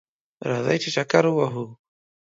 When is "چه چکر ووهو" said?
0.83-1.65